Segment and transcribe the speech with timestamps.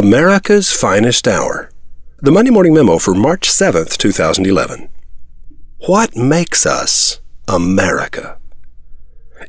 [0.00, 1.70] America's Finest Hour.
[2.20, 4.88] The Monday Morning Memo for March 7th, 2011.
[5.88, 8.38] What makes us America?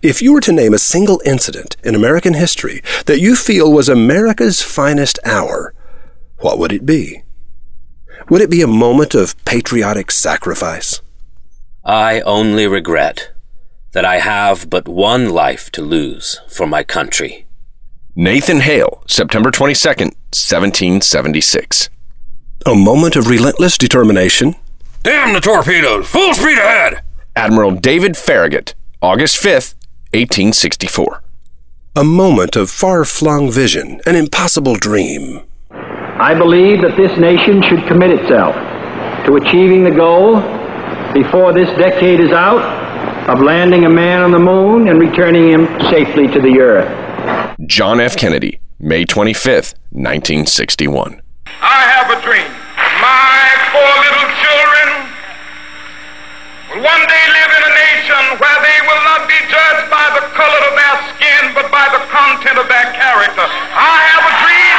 [0.01, 3.87] If you were to name a single incident in American history that you feel was
[3.87, 5.73] America's finest hour,
[6.39, 7.23] what would it be?
[8.29, 10.99] Would it be a moment of patriotic sacrifice?
[11.85, 13.31] I only regret
[13.93, 17.47] that I have but one life to lose for my country.
[18.17, 21.89] Nathan Hale, September 22nd, 1776.
[22.65, 24.55] A moment of relentless determination?
[25.03, 26.07] Damn the torpedoes!
[26.07, 27.01] Full speed ahead!
[27.35, 29.73] Admiral David Farragut, August 5th,
[30.13, 31.23] 1864.
[31.95, 35.41] A moment of far flung vision, an impossible dream.
[35.71, 38.55] I believe that this nation should commit itself
[39.25, 40.35] to achieving the goal
[41.13, 42.61] before this decade is out
[43.29, 47.57] of landing a man on the moon and returning him safely to the earth.
[47.67, 48.15] John F.
[48.15, 51.21] Kennedy, May 25th, 1961.
[51.61, 52.49] I have a dream.
[52.97, 55.05] My four little children
[56.65, 60.25] will one day live in a nation where they will not be judged by the
[60.33, 63.45] color of their skin, but by the content of their character.
[63.45, 64.77] I have a dream.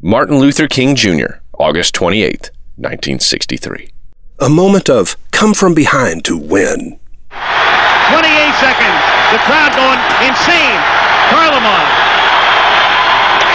[0.00, 2.48] Martin Luther King Jr., August 28th,
[2.80, 3.92] 1963.
[4.38, 6.99] A moment of come from behind to win.
[9.30, 9.36] 28 seconds.
[9.36, 10.80] The crowd going insane.
[11.30, 11.86] Kharlamov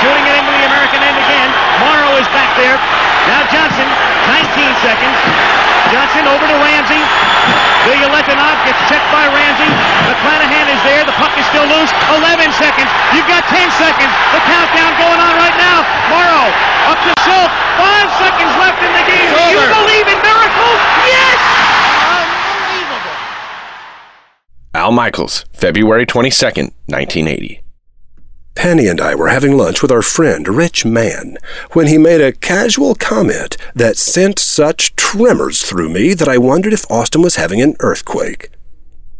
[0.05, 1.49] shooting it into the American end again.
[1.81, 2.77] Morrow is back there.
[3.25, 3.87] Now Johnson,
[4.29, 5.17] 19 seconds.
[5.89, 7.01] Johnson over to Ramsey.
[7.89, 9.69] Bilyaletdinov gets checked by Ramsey.
[10.09, 11.05] McClanahan is there.
[11.05, 11.89] The puck is still loose.
[12.21, 12.89] 11 seconds.
[13.13, 14.11] You've got 10 seconds.
[14.33, 15.85] The countdown going on right now.
[16.09, 16.49] Morrow
[16.89, 17.51] up to Silk.
[17.77, 19.29] Five seconds left in the game.
[19.29, 20.79] Do you believe in miracles?
[21.05, 21.39] Yes!
[22.13, 23.15] Unbelievable.
[24.85, 27.63] Al Michaels, February 22nd, 1980.
[28.53, 31.39] Penny and I were having lunch with our friend Rich Mann
[31.71, 36.71] when he made a casual comment that sent such tremors through me that I wondered
[36.71, 38.51] if Austin was having an earthquake.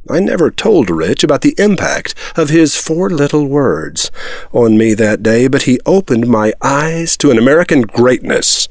[0.07, 4.11] I never told Rich about the impact of his four little words
[4.51, 8.67] on me that day, but he opened my eyes to an American greatness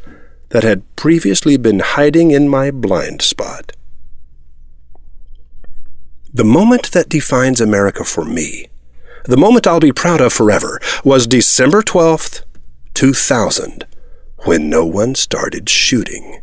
[0.50, 3.72] that had previously been hiding in my blind spot.
[6.34, 8.66] The moment that defines America for me
[9.22, 12.42] the moment I'll be proud of forever was December 12th,
[12.92, 13.86] 2000,
[14.44, 16.42] when no one started shooting.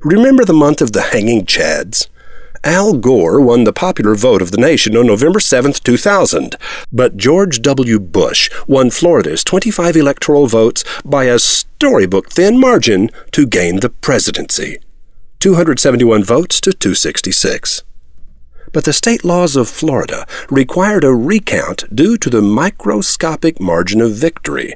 [0.00, 2.08] Remember the month of the hanging chads?
[2.62, 6.54] Al Gore won the popular vote of the nation on November 7, 2000,
[6.92, 7.98] but George W.
[7.98, 14.76] Bush won Florida's 25 electoral votes by a storybook thin margin to gain the presidency
[15.40, 17.82] 271 votes to 266
[18.74, 24.12] but the state laws of Florida required a recount due to the microscopic margin of
[24.12, 24.74] victory.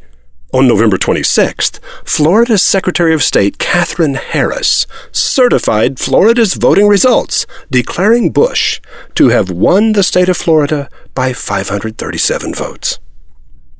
[0.54, 8.80] On November 26th, Florida's Secretary of State Katherine Harris certified Florida's voting results, declaring Bush
[9.14, 12.98] to have won the state of Florida by 537 votes.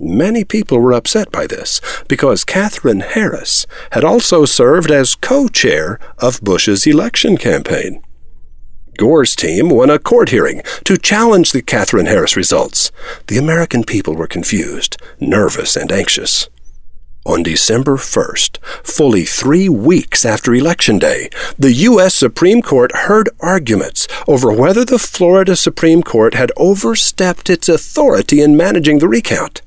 [0.00, 5.98] Many people were upset by this because Katherine Harris had also served as co chair
[6.18, 8.02] of Bush's election campaign.
[8.98, 12.90] Gore's team won a court hearing to challenge the Katherine Harris results.
[13.28, 16.48] The American people were confused, nervous, and anxious.
[17.24, 22.12] On December 1st, fully three weeks after Election Day, the U.S.
[22.12, 28.56] Supreme Court heard arguments over whether the Florida Supreme Court had overstepped its authority in
[28.56, 29.62] managing the recount.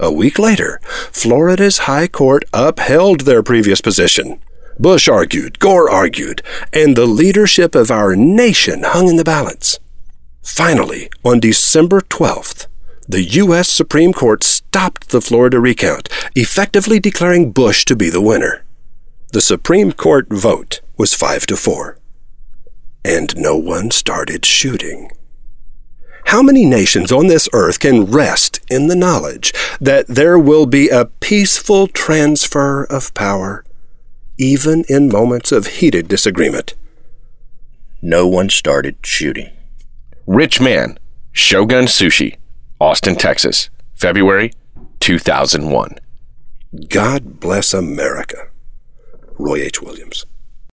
[0.00, 0.80] A week later,
[1.12, 4.40] Florida's High Court upheld their previous position.
[4.78, 6.42] Bush argued, Gore argued,
[6.72, 9.78] and the leadership of our nation hung in the balance.
[10.42, 12.66] Finally, on December 12th,
[13.06, 13.68] the U.S.
[13.68, 18.64] Supreme Court stopped the Florida recount, effectively declaring Bush to be the winner.
[19.32, 21.98] The Supreme Court vote was 5 to 4.
[23.04, 25.10] And no one started shooting.
[26.26, 30.88] How many nations on this earth can rest in the knowledge that there will be
[30.88, 33.64] a peaceful transfer of power
[34.38, 36.74] even in moments of heated disagreement.
[38.02, 39.50] No one started shooting.
[40.26, 40.98] Rich Mann,
[41.32, 42.36] Shogun Sushi,
[42.80, 44.52] Austin, Texas, February
[45.00, 45.98] 2001.
[46.88, 48.48] God bless America.
[49.38, 49.80] Roy H.
[49.82, 50.26] Williams.